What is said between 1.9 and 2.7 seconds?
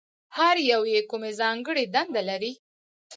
دندې لري؟